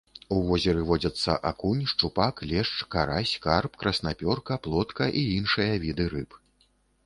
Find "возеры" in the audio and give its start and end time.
0.45-0.79